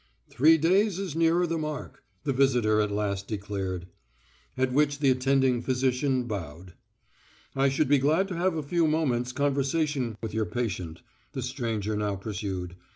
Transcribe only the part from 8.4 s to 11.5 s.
a few moments' conversation with your patient," the